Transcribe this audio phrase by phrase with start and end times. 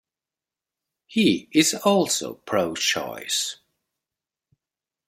[1.05, 3.57] He is also pro-choice.